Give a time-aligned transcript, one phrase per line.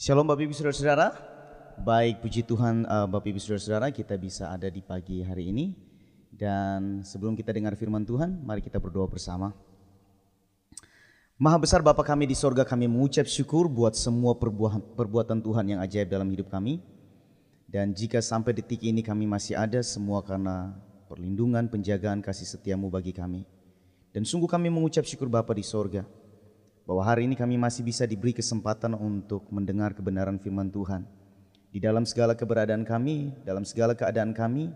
[0.00, 1.12] Shalom Bapak Ibu Saudara-saudara.
[1.84, 5.76] Baik puji Tuhan uh, Bapak Ibu Saudara-saudara kita bisa ada di pagi hari ini.
[6.32, 9.52] Dan sebelum kita dengar firman Tuhan, mari kita berdoa bersama.
[11.36, 15.84] Maha besar Bapa kami di sorga kami mengucap syukur buat semua perbuatan, perbuatan Tuhan yang
[15.84, 16.80] ajaib dalam hidup kami.
[17.68, 20.80] Dan jika sampai detik ini kami masih ada semua karena
[21.12, 23.44] perlindungan, penjagaan, kasih setiamu bagi kami.
[24.16, 26.08] Dan sungguh kami mengucap syukur Bapa di sorga
[26.90, 31.06] bahwa hari ini kami masih bisa diberi kesempatan untuk mendengar kebenaran firman Tuhan.
[31.70, 34.74] Di dalam segala keberadaan kami, dalam segala keadaan kami,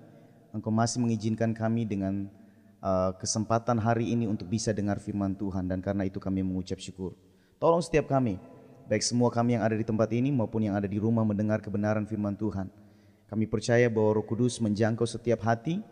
[0.55, 2.30] Engkau masih mengizinkan kami dengan
[2.79, 7.19] uh, kesempatan hari ini untuk bisa dengar firman Tuhan dan karena itu kami mengucap syukur.
[7.59, 8.39] Tolong setiap kami,
[8.87, 12.06] baik semua kami yang ada di tempat ini maupun yang ada di rumah mendengar kebenaran
[12.06, 12.70] firman Tuhan.
[13.27, 15.83] Kami percaya bahwa Roh Kudus menjangkau setiap hati,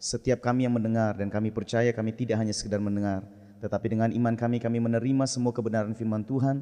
[0.00, 3.28] setiap kami yang mendengar dan kami percaya kami tidak hanya sekedar mendengar,
[3.60, 6.60] tetapi dengan iman kami kami menerima semua kebenaran firman Tuhan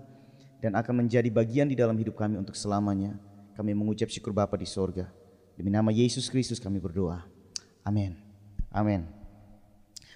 [0.63, 3.19] dan akan menjadi bagian di dalam hidup kami untuk selamanya.
[3.55, 5.07] Kami mengucap syukur Bapa di sorga.
[5.55, 7.23] Demi nama Yesus Kristus kami berdoa.
[7.87, 8.19] Amin.
[8.75, 9.07] Amin.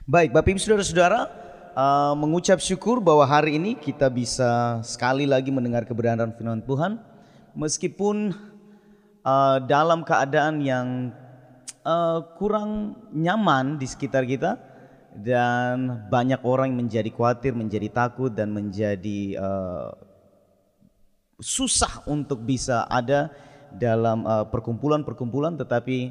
[0.08, 1.30] Baik, Bapak Ibu Saudara-saudara,
[1.78, 6.98] uh, mengucap syukur bahwa hari ini kita bisa sekali lagi mendengar kebenaran firman Tuhan
[7.54, 8.34] meskipun
[9.22, 11.14] uh, dalam keadaan yang
[11.86, 14.58] uh, kurang nyaman di sekitar kita
[15.16, 19.90] dan banyak orang menjadi khawatir, menjadi takut dan menjadi uh,
[21.38, 23.30] susah untuk bisa ada
[23.68, 26.10] dalam perkumpulan-perkumpulan uh, tetapi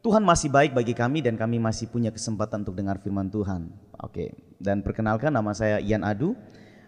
[0.00, 3.68] Tuhan masih baik bagi kami dan kami masih punya kesempatan untuk dengar firman Tuhan.
[4.00, 6.32] Oke, dan perkenalkan nama saya Ian Adu.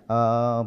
[0.08, 0.64] Uh,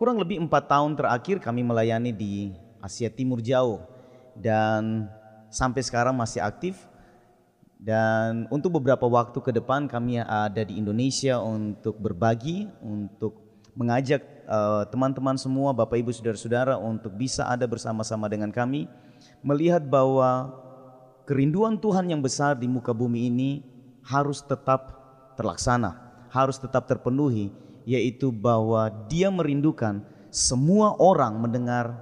[0.00, 3.84] kurang lebih empat tahun terakhir kami melayani di Asia Timur Jauh
[4.32, 5.12] dan
[5.52, 6.80] sampai sekarang masih aktif.
[7.84, 13.44] Dan untuk beberapa waktu ke depan kami ada di Indonesia untuk berbagi, untuk
[13.76, 18.88] mengajak eh, teman-teman uh, semua, Bapak Ibu Saudara-saudara untuk bisa ada bersama-sama dengan kami
[19.44, 20.48] melihat bahwa
[21.28, 23.50] kerinduan Tuhan yang besar di muka bumi ini
[24.00, 24.96] harus tetap
[25.36, 25.92] terlaksana,
[26.32, 27.52] harus tetap terpenuhi,
[27.84, 30.00] yaitu bahwa Dia merindukan
[30.32, 32.00] semua orang mendengar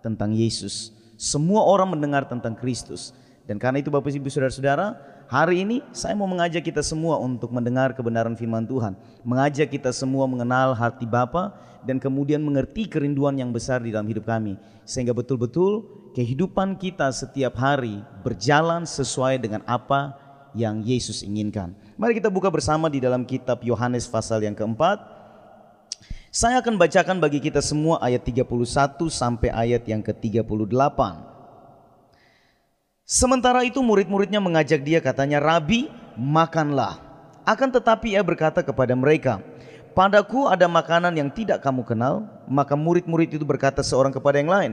[0.00, 3.12] tentang Yesus, semua orang mendengar tentang Kristus.
[3.44, 7.92] Dan karena itu Bapak Ibu Saudara-saudara, hari ini saya mau mengajak kita semua untuk mendengar
[7.92, 11.52] kebenaran firman Tuhan, mengajak kita semua mengenal hati Bapa
[11.84, 14.56] dan kemudian mengerti kerinduan yang besar di dalam hidup kami,
[14.88, 15.84] sehingga betul-betul
[16.16, 20.16] kehidupan kita setiap hari berjalan sesuai dengan apa
[20.56, 21.76] yang Yesus inginkan.
[22.00, 25.20] Mari kita buka bersama di dalam kitab Yohanes pasal yang keempat.
[26.28, 28.48] Saya akan bacakan bagi kita semua ayat 31
[29.08, 31.27] sampai ayat yang ke-38.
[33.08, 37.00] Sementara itu murid-muridnya mengajak dia katanya, Rabi makanlah.
[37.40, 39.40] Akan tetapi ia berkata kepada mereka,
[39.96, 42.28] Padaku ada makanan yang tidak kamu kenal.
[42.44, 44.72] Maka murid-murid itu berkata seorang kepada yang lain,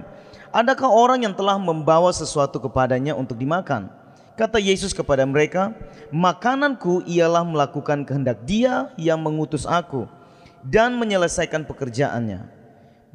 [0.51, 3.87] Adakah orang yang telah membawa sesuatu kepadanya untuk dimakan?
[4.35, 5.71] Kata Yesus kepada mereka,
[6.11, 10.11] Makananku ialah melakukan kehendak dia yang mengutus aku
[10.59, 12.51] dan menyelesaikan pekerjaannya.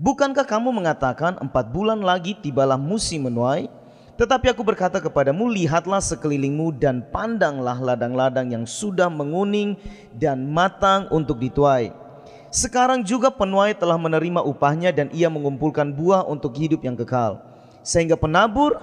[0.00, 3.79] Bukankah kamu mengatakan empat bulan lagi tibalah musim menuai?
[4.20, 9.80] Tetapi aku berkata kepadamu, lihatlah sekelilingmu dan pandanglah ladang-ladang yang sudah menguning
[10.12, 11.88] dan matang untuk dituai.
[12.52, 17.40] Sekarang juga penuai telah menerima upahnya dan ia mengumpulkan buah untuk hidup yang kekal.
[17.80, 18.76] Sehingga penabur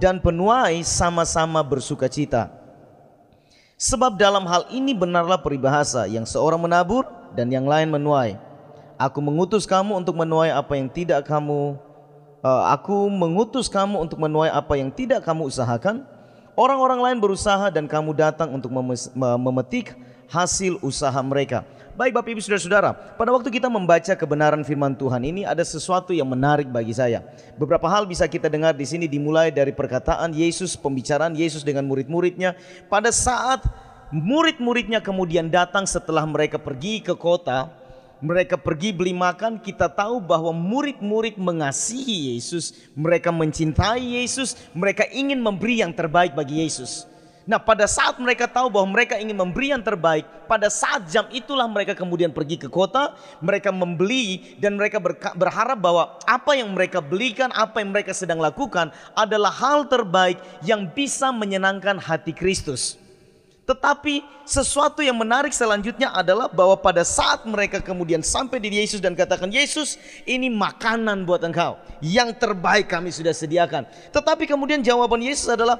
[0.00, 2.48] dan penuai sama-sama bersuka cita.
[3.76, 7.04] Sebab dalam hal ini benarlah peribahasa yang seorang menabur
[7.36, 8.40] dan yang lain menuai.
[8.96, 11.76] Aku mengutus kamu untuk menuai apa yang tidak kamu
[12.42, 16.06] aku mengutus kamu untuk menuai apa yang tidak kamu usahakan.
[16.58, 18.74] Orang-orang lain berusaha dan kamu datang untuk
[19.14, 19.94] memetik
[20.26, 21.62] hasil usaha mereka.
[21.98, 26.30] Baik Bapak Ibu Saudara-saudara, pada waktu kita membaca kebenaran firman Tuhan ini ada sesuatu yang
[26.30, 27.26] menarik bagi saya.
[27.58, 32.54] Beberapa hal bisa kita dengar di sini dimulai dari perkataan Yesus, pembicaraan Yesus dengan murid-muridnya
[32.86, 33.66] pada saat
[34.14, 37.66] murid-muridnya kemudian datang setelah mereka pergi ke kota
[38.18, 45.38] mereka pergi beli makan, kita tahu bahwa murid-murid mengasihi Yesus, mereka mencintai Yesus, mereka ingin
[45.38, 47.06] memberi yang terbaik bagi Yesus.
[47.48, 51.64] Nah, pada saat mereka tahu bahwa mereka ingin memberi yang terbaik, pada saat jam itulah
[51.64, 55.00] mereka kemudian pergi ke kota, mereka membeli dan mereka
[55.32, 60.92] berharap bahwa apa yang mereka belikan, apa yang mereka sedang lakukan adalah hal terbaik yang
[60.92, 63.00] bisa menyenangkan hati Kristus.
[63.68, 69.12] Tetapi sesuatu yang menarik selanjutnya adalah bahwa pada saat mereka kemudian sampai di Yesus dan
[69.12, 71.76] katakan, Yesus ini makanan buat engkau.
[72.00, 73.84] Yang terbaik kami sudah sediakan.
[74.08, 75.76] Tetapi kemudian jawaban Yesus adalah,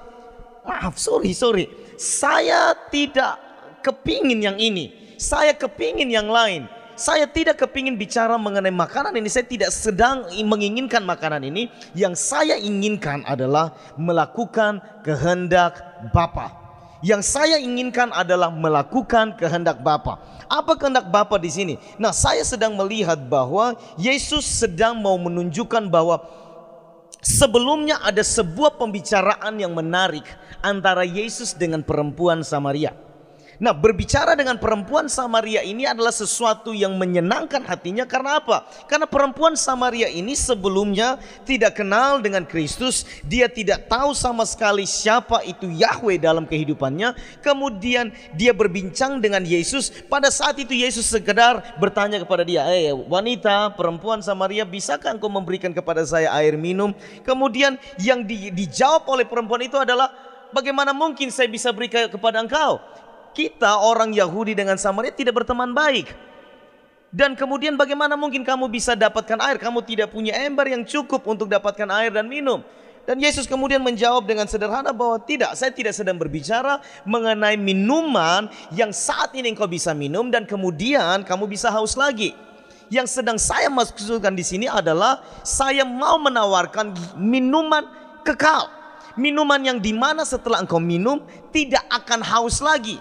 [0.69, 1.65] maaf sorry sorry.
[1.97, 3.41] Saya tidak
[3.81, 5.17] kepingin yang ini.
[5.17, 6.69] Saya kepingin yang lain.
[6.99, 9.31] saya tidak kepingin bicara mengenai makanan ini.
[9.31, 11.71] Saya tidak sedang menginginkan makanan ini.
[11.95, 15.79] Yang saya inginkan adalah melakukan kehendak
[16.11, 16.68] Bapa.
[16.99, 20.19] Yang saya inginkan adalah melakukan kehendak Bapa.
[20.51, 21.75] Apa kehendak Bapa di sini?
[21.95, 26.19] Nah, saya sedang melihat bahwa Yesus sedang mau menunjukkan bahwa
[27.23, 30.27] sebelumnya ada sebuah pembicaraan yang menarik
[30.59, 33.08] antara Yesus dengan perempuan Samaria.
[33.59, 38.71] Nah, berbicara dengan perempuan Samaria ini adalah sesuatu yang menyenangkan hatinya karena apa?
[38.87, 45.43] Karena perempuan Samaria ini sebelumnya tidak kenal dengan Kristus, dia tidak tahu sama sekali siapa
[45.43, 47.19] itu Yahweh dalam kehidupannya.
[47.43, 49.91] Kemudian dia berbincang dengan Yesus.
[50.07, 55.75] Pada saat itu Yesus sekedar bertanya kepada dia, "Eh, wanita, perempuan Samaria, bisakah engkau memberikan
[55.75, 56.95] kepada saya air minum?"
[57.27, 60.15] Kemudian yang di, dijawab oleh perempuan itu adalah,
[60.55, 62.79] "Bagaimana mungkin saya bisa beri kepada engkau?"
[63.37, 66.13] Kita orang Yahudi dengan Samaria tidak berteman baik.
[67.09, 69.57] Dan kemudian bagaimana mungkin kamu bisa dapatkan air?
[69.57, 72.61] Kamu tidak punya ember yang cukup untuk dapatkan air dan minum.
[73.09, 78.93] Dan Yesus kemudian menjawab dengan sederhana bahwa tidak, saya tidak sedang berbicara mengenai minuman yang
[78.93, 82.37] saat ini engkau bisa minum dan kemudian kamu bisa haus lagi.
[82.93, 87.89] Yang sedang saya maksudkan di sini adalah saya mau menawarkan minuman
[88.29, 88.69] kekal.
[89.17, 93.01] Minuman yang di mana setelah engkau minum tidak akan haus lagi.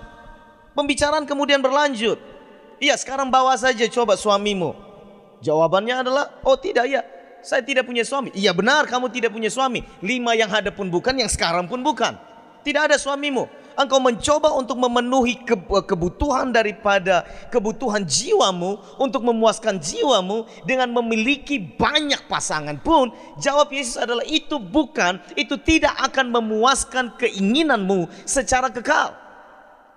[0.77, 2.21] Pembicaraan kemudian berlanjut.
[2.77, 4.77] Iya sekarang bawa saja coba suamimu.
[5.41, 7.01] Jawabannya adalah, oh tidak ya,
[7.41, 8.29] saya tidak punya suami.
[8.37, 9.81] Iya benar kamu tidak punya suami.
[10.05, 12.13] Lima yang ada pun bukan, yang sekarang pun bukan.
[12.61, 13.49] Tidak ada suamimu.
[13.77, 15.41] Engkau mencoba untuk memenuhi
[15.85, 24.25] kebutuhan daripada kebutuhan jiwamu untuk memuaskan jiwamu dengan memiliki banyak pasangan pun jawab Yesus adalah
[24.25, 29.26] itu bukan itu tidak akan memuaskan keinginanmu secara kekal.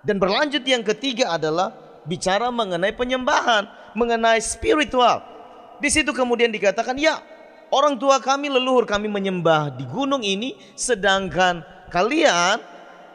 [0.01, 1.77] Dan berlanjut yang ketiga adalah
[2.09, 5.21] bicara mengenai penyembahan, mengenai spiritual.
[5.81, 7.21] Di situ kemudian dikatakan, ya
[7.73, 12.61] orang tua kami leluhur kami menyembah di gunung ini, sedangkan kalian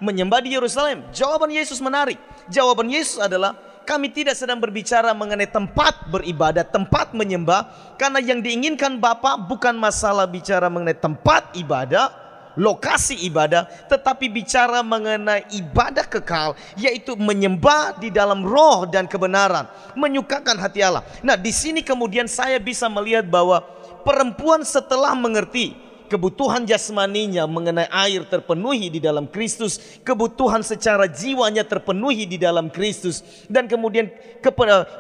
[0.02, 1.06] menyembah di Yerusalem.
[1.10, 2.20] Jawaban Yesus menarik.
[2.52, 7.70] Jawaban Yesus adalah kami tidak sedang berbicara mengenai tempat beribadat, tempat menyembah,
[8.02, 12.25] karena yang diinginkan Bapak bukan masalah bicara mengenai tempat ibadah,
[12.56, 20.60] lokasi ibadah, tetapi bicara mengenai ibadah kekal, yaitu menyembah di dalam roh dan kebenaran, menyukakan
[20.60, 21.04] hati Allah.
[21.22, 23.64] Nah, di sini kemudian saya bisa melihat bahwa
[24.04, 32.30] perempuan setelah mengerti kebutuhan jasmaninya mengenai air terpenuhi di dalam Kristus, kebutuhan secara jiwanya terpenuhi
[32.30, 34.14] di dalam Kristus, dan kemudian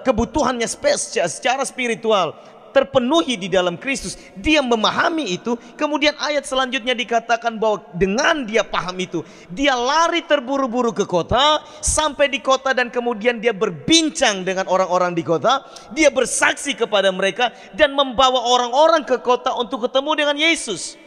[0.02, 2.34] kebutuhannya secara spiritual
[2.76, 9.00] terpenuhi di dalam Kristus, dia memahami itu, kemudian ayat selanjutnya dikatakan bahwa dengan dia paham
[9.00, 15.16] itu, dia lari terburu-buru ke kota, sampai di kota dan kemudian dia berbincang dengan orang-orang
[15.16, 15.64] di kota,
[15.96, 21.05] dia bersaksi kepada mereka dan membawa orang-orang ke kota untuk ketemu dengan Yesus.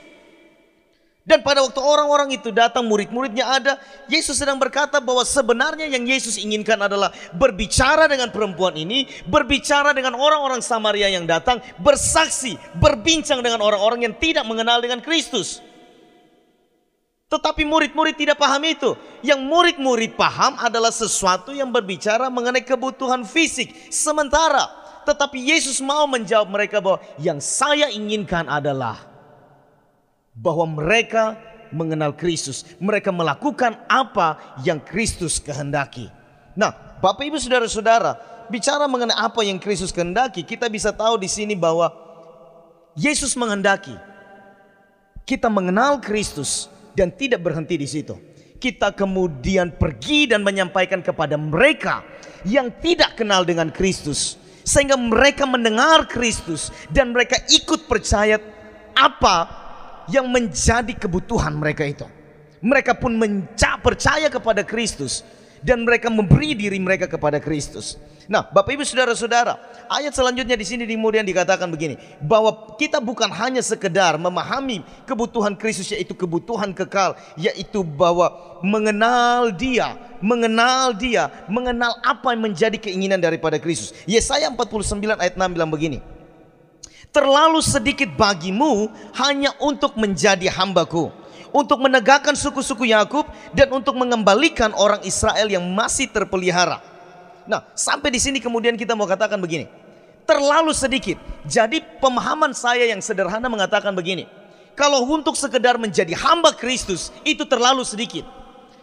[1.28, 3.76] Dan pada waktu orang-orang itu datang, murid-muridnya ada,
[4.08, 10.16] Yesus sedang berkata bahwa sebenarnya yang Yesus inginkan adalah berbicara dengan perempuan ini, berbicara dengan
[10.16, 15.60] orang-orang Samaria yang datang, bersaksi, berbincang dengan orang-orang yang tidak mengenal dengan Kristus.
[17.28, 18.96] Tetapi murid-murid tidak paham itu.
[19.20, 24.64] Yang murid-murid paham adalah sesuatu yang berbicara mengenai kebutuhan fisik sementara.
[25.04, 29.17] Tetapi Yesus mau menjawab mereka bahwa yang saya inginkan adalah
[30.38, 31.34] bahwa mereka
[31.74, 32.64] mengenal Kristus.
[32.78, 36.08] Mereka melakukan apa yang Kristus kehendaki.
[36.54, 38.18] Nah, Bapak Ibu Saudara-saudara,
[38.50, 41.90] bicara mengenai apa yang Kristus kehendaki, kita bisa tahu di sini bahwa
[42.98, 43.94] Yesus menghendaki
[45.28, 48.16] kita mengenal Kristus dan tidak berhenti di situ.
[48.58, 52.02] Kita kemudian pergi dan menyampaikan kepada mereka
[52.42, 58.40] yang tidak kenal dengan Kristus sehingga mereka mendengar Kristus dan mereka ikut percaya
[58.98, 59.67] apa
[60.08, 62.06] yang menjadi kebutuhan mereka itu.
[62.58, 65.22] Mereka pun menca percaya kepada Kristus
[65.62, 67.98] dan mereka memberi diri mereka kepada Kristus.
[68.28, 69.56] Nah, Bapak Ibu Saudara-saudara,
[69.88, 75.88] ayat selanjutnya di sini kemudian dikatakan begini, bahwa kita bukan hanya sekedar memahami kebutuhan Kristus
[75.96, 78.28] yaitu kebutuhan kekal, yaitu bahwa
[78.60, 83.96] mengenal Dia, mengenal Dia, mengenal apa yang menjadi keinginan daripada Kristus.
[84.04, 86.04] Yesaya 49 ayat 6 bilang begini,
[87.08, 91.08] Terlalu sedikit bagimu hanya untuk menjadi hambaku.
[91.48, 93.24] Untuk menegakkan suku-suku Yakub
[93.56, 96.84] dan untuk mengembalikan orang Israel yang masih terpelihara.
[97.48, 99.64] Nah, sampai di sini kemudian kita mau katakan begini.
[100.28, 101.16] Terlalu sedikit.
[101.48, 104.28] Jadi pemahaman saya yang sederhana mengatakan begini.
[104.76, 108.37] Kalau untuk sekedar menjadi hamba Kristus itu terlalu sedikit.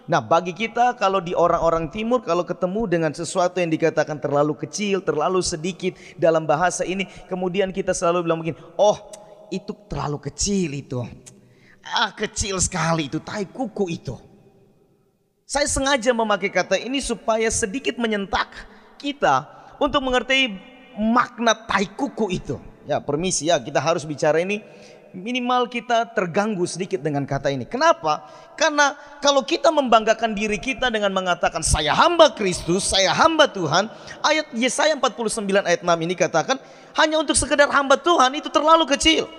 [0.06, 5.02] Nah, bagi kita kalau di orang-orang timur kalau ketemu dengan sesuatu yang dikatakan terlalu kecil,
[5.02, 9.02] terlalu sedikit dalam bahasa ini, kemudian kita selalu bilang begini, "Oh,
[9.50, 11.02] itu terlalu kecil itu."
[11.86, 14.18] Ah, kecil sekali itu tai kuku itu.
[15.46, 18.50] Saya sengaja memakai kata ini supaya sedikit menyentak
[18.98, 19.46] kita
[19.78, 20.54] untuk mengerti
[20.98, 22.58] makna tai kuku itu.
[22.86, 24.62] Ya, permisi ya, kita harus bicara ini
[25.16, 27.64] minimal kita terganggu sedikit dengan kata ini.
[27.64, 28.28] Kenapa?
[28.60, 33.88] Karena kalau kita membanggakan diri kita dengan mengatakan saya hamba Kristus, saya hamba Tuhan,
[34.20, 36.60] ayat Yesaya 49 ayat 6 ini katakan
[37.00, 39.32] hanya untuk sekedar hamba Tuhan itu terlalu kecil.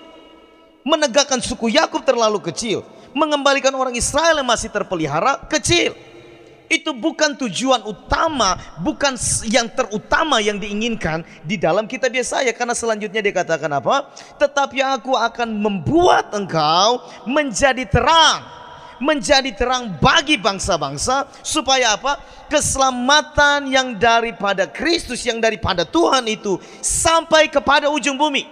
[0.87, 6.06] Menegakkan suku Yakub terlalu kecil, mengembalikan orang Israel yang masih terpelihara kecil
[6.67, 9.15] itu bukan tujuan utama, bukan
[9.47, 14.11] yang terutama yang diinginkan di dalam kitab Yesaya karena selanjutnya dia katakan apa?
[14.39, 18.43] Tetapi aku akan membuat engkau menjadi terang,
[18.99, 22.19] menjadi terang bagi bangsa-bangsa supaya apa?
[22.51, 28.47] Keselamatan yang daripada Kristus yang daripada Tuhan itu sampai kepada ujung bumi.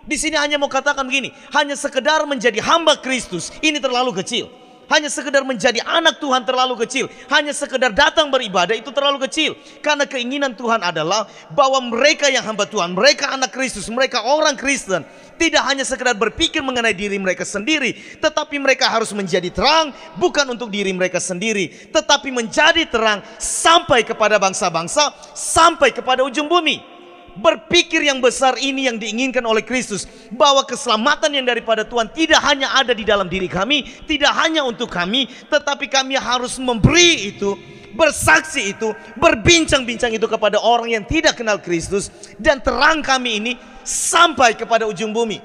[0.00, 4.59] Di sini hanya mau katakan begini, hanya sekedar menjadi hamba Kristus ini terlalu kecil
[4.90, 9.54] hanya sekedar menjadi anak Tuhan terlalu kecil, hanya sekedar datang beribadah itu terlalu kecil.
[9.80, 15.06] Karena keinginan Tuhan adalah bahwa mereka yang hamba Tuhan, mereka anak Kristus, mereka orang Kristen,
[15.38, 20.68] tidak hanya sekedar berpikir mengenai diri mereka sendiri, tetapi mereka harus menjadi terang bukan untuk
[20.68, 26.99] diri mereka sendiri, tetapi menjadi terang sampai kepada bangsa-bangsa, sampai kepada ujung bumi
[27.38, 32.74] berpikir yang besar ini yang diinginkan oleh Kristus bahwa keselamatan yang daripada Tuhan tidak hanya
[32.74, 37.54] ada di dalam diri kami, tidak hanya untuk kami, tetapi kami harus memberi itu,
[37.94, 43.52] bersaksi itu, berbincang-bincang itu kepada orang yang tidak kenal Kristus dan terang kami ini
[43.86, 45.38] sampai kepada ujung bumi.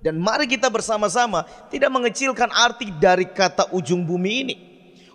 [0.00, 4.54] Dan mari kita bersama-sama tidak mengecilkan arti dari kata ujung bumi ini.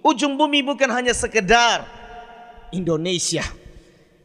[0.06, 1.90] Ujung bumi bukan hanya sekedar
[2.70, 3.65] Indonesia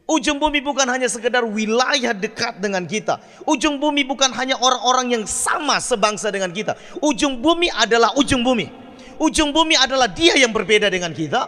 [0.09, 3.21] Ujung bumi bukan hanya sekedar wilayah dekat dengan kita.
[3.47, 6.75] Ujung bumi bukan hanya orang-orang yang sama sebangsa dengan kita.
[6.99, 8.67] Ujung bumi adalah ujung bumi.
[9.21, 11.47] Ujung bumi adalah dia yang berbeda dengan kita.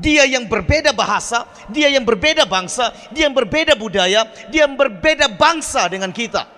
[0.00, 5.28] Dia yang berbeda bahasa, dia yang berbeda bangsa, dia yang berbeda budaya, dia yang berbeda
[5.36, 6.48] bangsa dengan kita.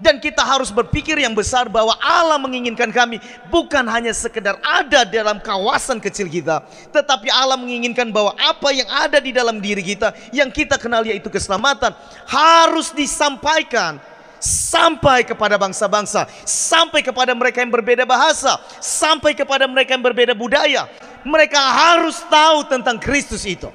[0.00, 3.20] Dan kita harus berpikir yang besar bahwa Allah menginginkan kami
[3.52, 6.64] bukan hanya sekedar ada dalam kawasan kecil kita.
[6.88, 11.28] Tetapi Allah menginginkan bahwa apa yang ada di dalam diri kita yang kita kenal yaitu
[11.28, 11.92] keselamatan
[12.24, 14.00] harus disampaikan
[14.40, 20.88] sampai kepada bangsa-bangsa, sampai kepada mereka yang berbeda bahasa, sampai kepada mereka yang berbeda budaya.
[21.22, 23.68] Mereka harus tahu tentang Kristus itu.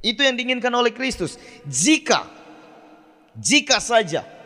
[0.00, 1.36] Itu yang diinginkan oleh Kristus.
[1.66, 2.24] Jika
[3.36, 4.39] jika saja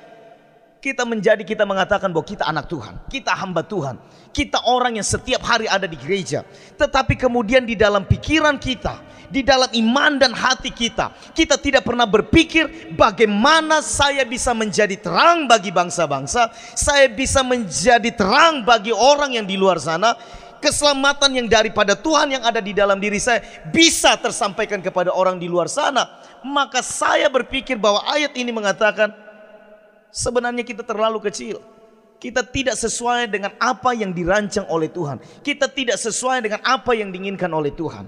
[0.84, 3.96] kita menjadi kita mengatakan bahwa kita anak Tuhan, kita hamba Tuhan,
[4.36, 6.44] kita orang yang setiap hari ada di gereja.
[6.76, 9.00] Tetapi kemudian di dalam pikiran kita,
[9.32, 15.48] di dalam iman dan hati kita, kita tidak pernah berpikir bagaimana saya bisa menjadi terang
[15.48, 20.12] bagi bangsa-bangsa, saya bisa menjadi terang bagi orang yang di luar sana,
[20.60, 23.40] keselamatan yang daripada Tuhan yang ada di dalam diri saya
[23.72, 26.20] bisa tersampaikan kepada orang di luar sana.
[26.44, 29.23] Maka saya berpikir bahwa ayat ini mengatakan
[30.14, 31.58] Sebenarnya kita terlalu kecil.
[32.22, 35.18] Kita tidak sesuai dengan apa yang dirancang oleh Tuhan.
[35.42, 38.06] Kita tidak sesuai dengan apa yang diinginkan oleh Tuhan.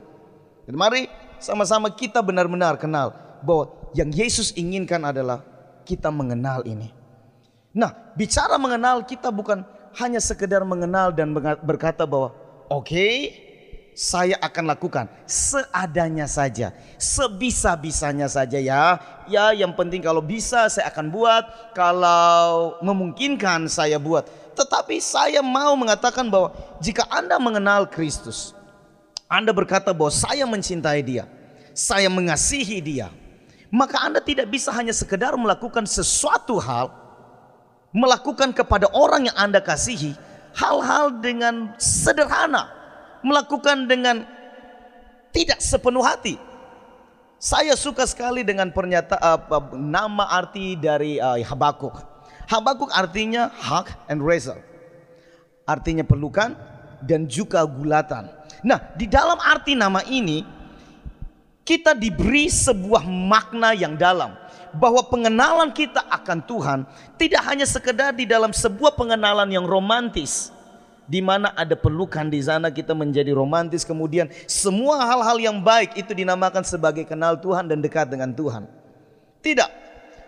[0.65, 1.11] Dan mari
[1.43, 3.11] sama-sama kita benar-benar kenal
[3.43, 5.43] bahwa yang Yesus inginkan adalah
[5.83, 6.95] kita mengenal ini.
[7.77, 9.67] Nah, bicara mengenal kita bukan
[10.01, 12.33] hanya sekedar mengenal dan berkata bahwa
[12.71, 13.46] oke, okay,
[13.97, 19.01] saya akan lakukan seadanya saja, sebisa-bisanya saja ya.
[19.25, 24.29] Ya, yang penting kalau bisa saya akan buat, kalau memungkinkan saya buat.
[24.53, 26.53] Tetapi saya mau mengatakan bahwa
[26.85, 28.53] jika Anda mengenal Kristus,
[29.33, 31.25] Anda berkata bahwa saya mencintai Dia,
[31.73, 33.09] saya mengasihi Dia,
[33.73, 36.93] maka Anda tidak bisa hanya sekedar melakukan sesuatu hal,
[37.97, 40.13] melakukan kepada orang yang Anda kasihi
[40.53, 42.77] hal-hal dengan sederhana
[43.21, 44.27] melakukan dengan
[45.33, 46.41] tidak sepenuh hati.
[47.37, 49.21] Saya suka sekali dengan pernyataan
[49.53, 52.01] uh, nama arti dari uh, Habakuk.
[52.49, 54.63] Habakuk artinya hak and result.
[55.69, 56.57] Artinya pelukan
[57.05, 58.33] dan juga gulatan.
[58.65, 60.41] Nah, di dalam arti nama ini
[61.67, 64.33] kita diberi sebuah makna yang dalam
[64.73, 66.79] bahwa pengenalan kita akan Tuhan
[67.21, 70.56] tidak hanya sekedar di dalam sebuah pengenalan yang romantis
[71.07, 76.11] di mana ada pelukan di sana kita menjadi romantis kemudian semua hal-hal yang baik itu
[76.13, 78.67] dinamakan sebagai kenal Tuhan dan dekat dengan Tuhan.
[79.41, 79.71] Tidak.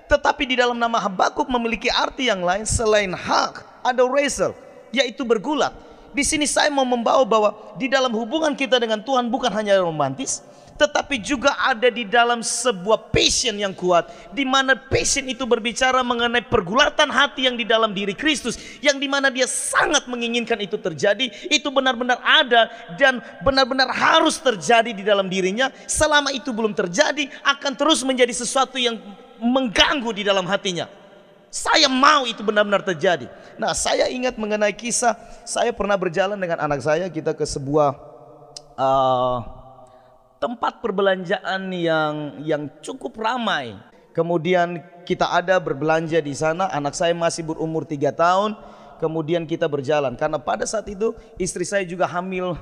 [0.08, 4.56] Tetapi di dalam nama Habakuk memiliki arti yang lain selain hak, ada resel,
[4.88, 5.75] yaitu bergulat.
[6.16, 10.40] Di sini saya mau membawa bahwa di dalam hubungan kita dengan Tuhan bukan hanya romantis,
[10.78, 16.47] tetapi juga ada di dalam sebuah passion yang kuat di mana passion itu berbicara mengenai
[16.47, 21.28] pergulatan hati yang di dalam diri Kristus yang di mana dia sangat menginginkan itu terjadi
[21.50, 27.75] itu benar-benar ada dan benar-benar harus terjadi di dalam dirinya selama itu belum terjadi akan
[27.75, 28.97] terus menjadi sesuatu yang
[29.42, 30.87] mengganggu di dalam hatinya
[31.49, 33.25] saya mau itu benar-benar terjadi.
[33.56, 35.16] Nah, saya ingat mengenai kisah
[35.49, 37.97] saya pernah berjalan dengan anak saya kita ke sebuah
[38.76, 39.57] uh,
[40.38, 43.75] tempat perbelanjaan yang yang cukup ramai.
[44.14, 48.59] Kemudian kita ada berbelanja di sana, anak saya masih berumur tiga tahun.
[48.99, 52.59] Kemudian kita berjalan karena pada saat itu istri saya juga hamil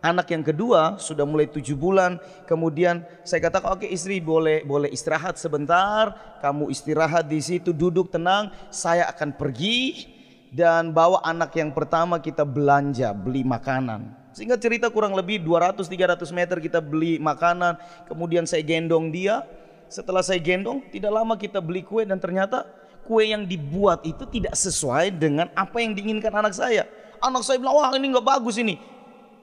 [0.00, 2.22] anak yang kedua sudah mulai tujuh bulan.
[2.46, 6.38] Kemudian saya katakan oke istri boleh boleh istirahat sebentar.
[6.38, 8.54] Kamu istirahat di situ duduk tenang.
[8.70, 10.08] Saya akan pergi
[10.50, 14.19] dan bawa anak yang pertama kita belanja beli makanan.
[14.30, 17.76] Sehingga cerita kurang lebih 200-300 meter kita beli makanan.
[18.06, 19.42] Kemudian saya gendong dia.
[19.90, 22.62] Setelah saya gendong tidak lama kita beli kue dan ternyata
[23.02, 26.86] kue yang dibuat itu tidak sesuai dengan apa yang diinginkan anak saya.
[27.18, 28.78] Anak saya bilang wah ini nggak bagus ini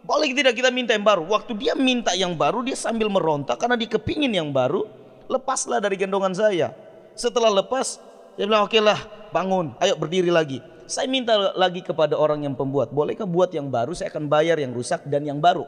[0.08, 1.28] boleh tidak kita minta yang baru?
[1.28, 4.88] Waktu dia minta yang baru, dia sambil meronta karena dia kepingin yang baru.
[5.28, 6.72] Lepaslah dari gendongan saya.
[7.12, 8.00] Setelah lepas,
[8.40, 8.96] dia bilang, oke lah,
[9.36, 10.64] bangun, ayo berdiri lagi.
[10.88, 13.92] Saya minta lagi kepada orang yang pembuat, bolehkah buat yang baru?
[13.92, 15.68] Saya akan bayar yang rusak dan yang baru.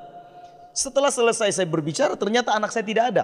[0.72, 3.24] Setelah selesai saya berbicara, ternyata anak saya tidak ada.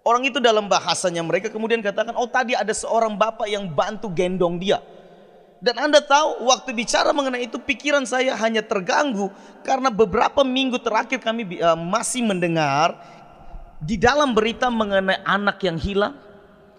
[0.00, 4.56] Orang itu dalam bahasanya mereka kemudian katakan, oh tadi ada seorang bapak yang bantu gendong
[4.56, 4.80] dia.
[5.60, 9.28] Dan Anda tahu waktu bicara mengenai itu pikiran saya hanya terganggu
[9.60, 12.96] karena beberapa minggu terakhir kami uh, masih mendengar
[13.76, 16.16] di dalam berita mengenai anak yang hilang,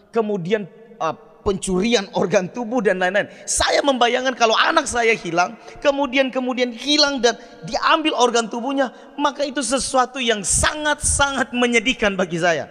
[0.10, 0.66] kemudian
[0.98, 3.30] uh, pencurian organ tubuh dan lain-lain.
[3.46, 9.60] Saya membayangkan kalau anak saya hilang, kemudian kemudian hilang dan diambil organ tubuhnya, maka itu
[9.62, 12.70] sesuatu yang sangat-sangat menyedihkan bagi saya.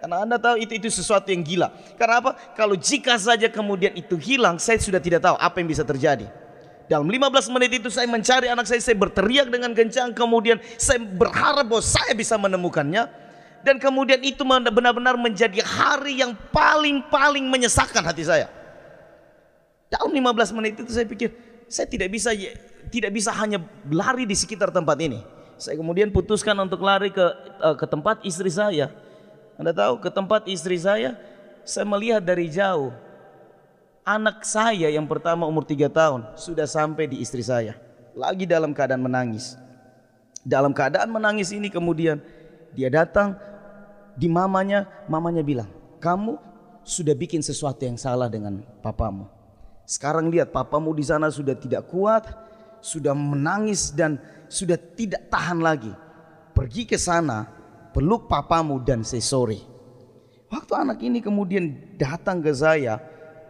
[0.00, 1.72] Karena Anda tahu itu itu sesuatu yang gila.
[1.96, 2.30] Karena apa?
[2.54, 6.28] Kalau jika saja kemudian itu hilang, saya sudah tidak tahu apa yang bisa terjadi.
[6.86, 11.66] Dalam 15 menit itu saya mencari anak saya, saya berteriak dengan kencang, kemudian saya berharap
[11.66, 13.25] bahwa saya bisa menemukannya.
[13.66, 18.46] Dan kemudian itu benar-benar menjadi hari yang paling-paling menyesakkan hati saya.
[19.90, 21.34] Dalam 15 menit itu saya pikir,
[21.66, 22.30] saya tidak bisa
[22.86, 23.58] tidak bisa hanya
[23.90, 25.18] lari di sekitar tempat ini.
[25.58, 27.26] Saya kemudian putuskan untuk lari ke
[27.58, 28.94] eh, ke tempat istri saya
[29.56, 31.16] anda tahu ke tempat istri saya,
[31.64, 32.92] saya melihat dari jauh.
[34.06, 37.74] Anak saya yang pertama umur tiga tahun sudah sampai di istri saya.
[38.14, 39.58] Lagi dalam keadaan menangis.
[40.46, 42.22] Dalam keadaan menangis ini kemudian
[42.70, 43.34] dia datang
[44.16, 45.68] di mamanya, mamanya bilang,
[46.00, 46.40] kamu
[46.82, 49.28] sudah bikin sesuatu yang salah dengan papamu.
[49.86, 52.26] Sekarang lihat papamu di sana sudah tidak kuat,
[52.82, 54.18] sudah menangis dan
[54.50, 55.92] sudah tidak tahan lagi.
[56.56, 57.46] Pergi ke sana,
[57.92, 59.60] peluk papamu dan sesore.
[60.48, 62.98] Waktu anak ini kemudian datang ke saya,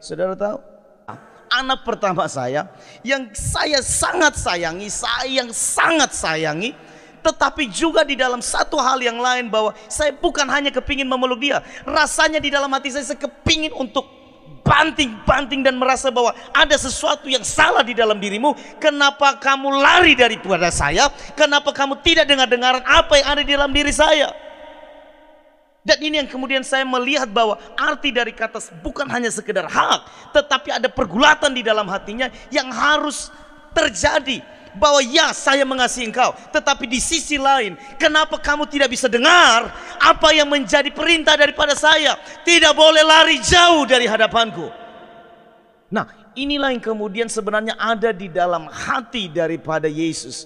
[0.03, 0.59] saudara tahu,
[1.53, 2.69] anak pertama saya
[3.07, 6.75] yang saya sangat sayangi, saya yang sangat sayangi,
[7.27, 11.59] tetapi juga di dalam satu hal yang lain bahwa saya bukan hanya kepingin memeluk dia,
[11.83, 14.07] rasanya di dalam hati saya, saya kepingin untuk
[14.63, 18.55] banting-banting dan merasa bahwa ada sesuatu yang salah di dalam dirimu.
[18.79, 21.11] Kenapa kamu lari daripada saya?
[21.35, 24.31] Kenapa kamu tidak dengar-dengaran apa yang ada di dalam diri saya?
[25.87, 30.75] Dan ini yang kemudian saya melihat bahwa arti dari kata bukan hanya sekedar hak, tetapi
[30.75, 33.31] ada pergulatan di dalam hatinya yang harus
[33.71, 34.43] terjadi.
[34.77, 36.37] Bahwa ya saya mengasihi engkau.
[36.53, 42.17] Tetapi di sisi lain Kenapa kamu tidak bisa dengar Apa yang menjadi perintah daripada saya?
[42.45, 44.69] Tidak boleh lari jauh dari hadapanku.
[45.91, 50.45] Nah inilah yang kemudian sebenarnya ada di dalam hati daripada Yesus.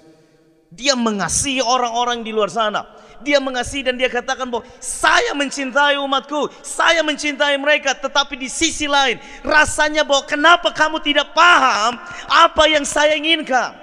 [0.70, 2.86] Dia mengasihi orang-orang di luar sana.
[3.20, 8.88] Dia mengasihi dan dia katakan bahwa saya mencintai umatku, saya mencintai mereka, tetapi di sisi
[8.88, 13.76] lain rasanya bahwa kenapa kamu tidak paham apa yang saya inginkan?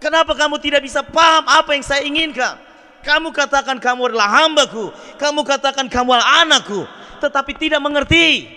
[0.00, 2.56] Kenapa kamu tidak bisa paham apa yang saya inginkan?
[3.04, 6.88] Kamu katakan kamu adalah hambaku, kamu katakan kamu adalah anakku,
[7.20, 8.48] tetapi tidak mengerti.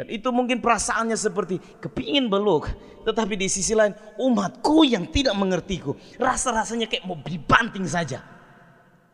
[0.00, 2.72] Dan itu mungkin perasaannya seperti kepingin beluk,
[3.04, 8.24] tetapi di sisi lain umatku yang tidak mengertiku, rasa-rasanya kayak mau dibanting saja.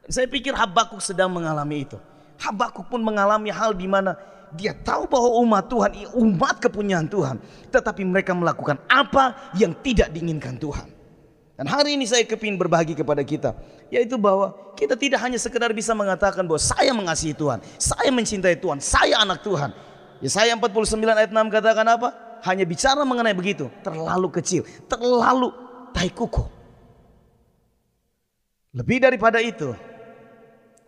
[0.06, 1.98] Saya pikir Habakuk sedang mengalami itu.
[2.38, 4.14] Habakuk pun mengalami hal di mana
[4.54, 7.42] dia tahu bahwa umat Tuhan, umat kepunyaan Tuhan,
[7.74, 10.93] tetapi mereka melakukan apa yang tidak diinginkan Tuhan.
[11.54, 13.54] Dan hari ini saya kepingin berbagi kepada kita,
[13.86, 18.82] yaitu bahwa kita tidak hanya sekedar bisa mengatakan bahwa saya mengasihi Tuhan, saya mencintai Tuhan,
[18.82, 19.70] saya anak Tuhan.
[20.18, 22.08] Ya saya 49 ayat 6 katakan apa?
[22.42, 25.54] Hanya bicara mengenai begitu, terlalu kecil, terlalu
[25.94, 26.42] tai kuku.
[28.74, 29.70] Lebih daripada itu,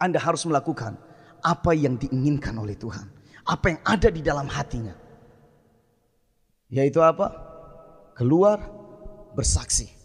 [0.02, 0.98] Anda harus melakukan
[1.46, 3.06] apa yang diinginkan oleh Tuhan,
[3.46, 4.98] apa yang ada di dalam hatinya.
[6.66, 7.30] Yaitu apa?
[8.18, 8.58] Keluar
[9.38, 9.95] bersaksi.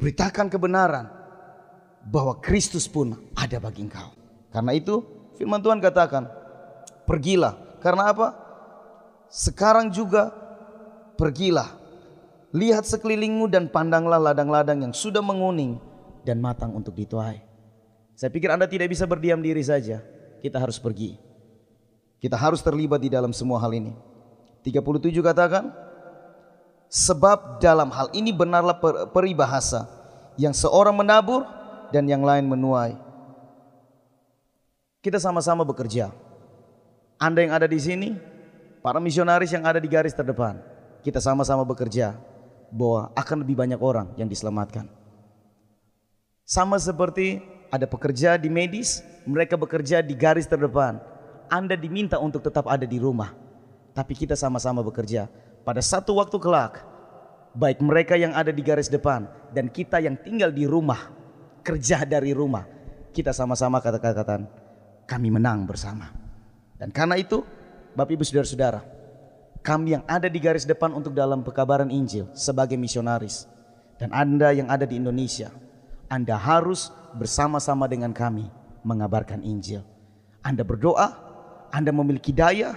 [0.00, 1.12] Beritakan kebenaran
[2.08, 4.16] bahwa Kristus pun ada bagi engkau.
[4.48, 5.04] Karena itu
[5.36, 6.24] firman Tuhan katakan,
[7.04, 7.54] pergilah.
[7.84, 8.32] Karena apa?
[9.28, 10.32] Sekarang juga
[11.20, 11.76] pergilah.
[12.50, 15.78] Lihat sekelilingmu dan pandanglah ladang-ladang yang sudah menguning
[16.24, 17.38] dan matang untuk dituai.
[18.16, 20.02] Saya pikir Anda tidak bisa berdiam diri saja.
[20.40, 21.14] Kita harus pergi.
[22.20, 23.92] Kita harus terlibat di dalam semua hal ini.
[24.64, 25.72] 37 katakan,
[26.90, 28.74] sebab dalam hal ini benarlah
[29.14, 29.86] peribahasa
[30.34, 31.46] yang seorang menabur
[31.94, 32.98] dan yang lain menuai.
[35.00, 36.12] Kita sama-sama bekerja.
[37.16, 38.18] Anda yang ada di sini,
[38.82, 40.60] para misionaris yang ada di garis terdepan,
[41.00, 42.18] kita sama-sama bekerja
[42.68, 44.88] bahwa akan lebih banyak orang yang diselamatkan.
[46.44, 50.98] Sama seperti ada pekerja di medis, mereka bekerja di garis terdepan.
[51.46, 53.32] Anda diminta untuk tetap ada di rumah.
[53.94, 55.30] Tapi kita sama-sama bekerja.
[55.62, 56.80] Pada satu waktu kelak,
[57.52, 61.12] baik mereka yang ada di garis depan dan kita yang tinggal di rumah,
[61.60, 62.64] kerja dari rumah,
[63.12, 64.46] kita sama-sama kata-kata
[65.04, 66.08] kami menang bersama.
[66.80, 67.44] Dan karena itu,
[67.92, 68.80] Bapak Ibu Saudara-saudara,
[69.60, 73.44] kami yang ada di garis depan untuk dalam pekabaran Injil sebagai misionaris
[74.00, 75.52] dan Anda yang ada di Indonesia,
[76.10, 78.50] anda harus bersama-sama dengan kami
[78.82, 79.86] mengabarkan Injil.
[80.42, 81.06] Anda berdoa,
[81.70, 82.74] Anda memiliki daya,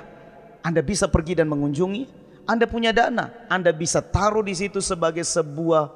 [0.62, 5.92] Anda bisa pergi dan mengunjungi, Anda punya dana, Anda bisa taruh di situ sebagai sebuah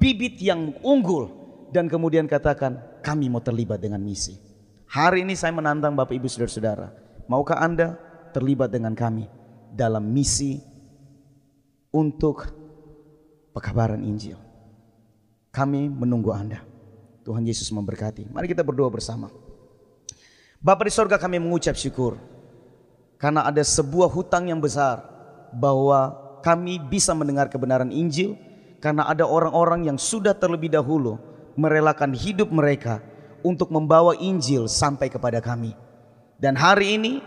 [0.00, 1.28] bibit yang unggul
[1.68, 4.40] dan kemudian katakan kami mau terlibat dengan misi.
[4.88, 6.94] Hari ini saya menantang Bapak Ibu Saudara-saudara,
[7.28, 7.98] maukah Anda
[8.32, 9.28] terlibat dengan kami
[9.74, 10.62] dalam misi
[11.92, 12.48] untuk
[13.52, 14.40] pekabaran Injil?
[15.52, 16.60] Kami menunggu Anda.
[17.26, 18.30] Tuhan Yesus memberkati.
[18.30, 19.32] Mari kita berdoa bersama.
[20.62, 22.20] Bapa di sorga kami mengucap syukur.
[23.18, 25.15] Karena ada sebuah hutang yang besar.
[25.54, 28.38] Bahwa kami bisa mendengar kebenaran Injil.
[28.80, 31.18] Karena ada orang-orang yang sudah terlebih dahulu
[31.56, 33.00] merelakan hidup mereka
[33.40, 35.72] untuk membawa Injil sampai kepada kami.
[36.36, 37.24] Dan hari ini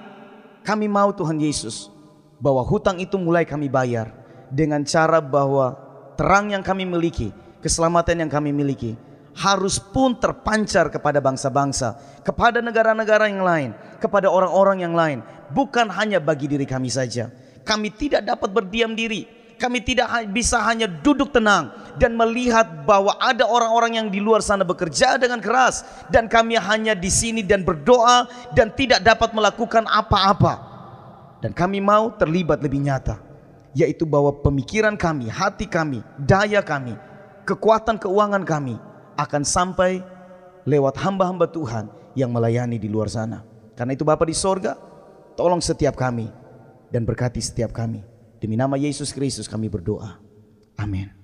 [0.62, 1.89] kami mau Tuhan Yesus
[2.38, 4.13] bahwa hutang itu mulai kami bayar
[4.53, 5.75] dengan cara bahwa
[6.13, 8.95] terang yang kami miliki keselamatan yang kami miliki
[9.39, 11.95] harus pun terpancar kepada bangsa-bangsa,
[12.27, 13.69] kepada negara-negara yang lain,
[14.01, 17.32] kepada orang-orang yang lain, bukan hanya bagi diri kami saja.
[17.63, 19.28] Kami tidak dapat berdiam diri.
[19.60, 24.63] Kami tidak bisa hanya duduk tenang dan melihat bahwa ada orang-orang yang di luar sana
[24.63, 28.24] bekerja dengan keras dan kami hanya di sini dan berdoa
[28.56, 30.63] dan tidak dapat melakukan apa-apa.
[31.43, 33.19] Dan kami mau terlibat lebih nyata,
[33.76, 36.95] yaitu bahwa pemikiran kami, hati kami, daya kami
[37.50, 38.78] kekuatan keuangan kami
[39.17, 40.06] akan sampai
[40.69, 43.41] lewat hamba-hamba Tuhan yang melayani di luar sana.
[43.74, 44.78] Karena itu Bapak di sorga,
[45.34, 46.30] tolong setiap kami
[46.89, 48.02] dan berkati setiap kami.
[48.39, 50.17] Demi nama Yesus Kristus kami berdoa.
[50.80, 51.18] Amin.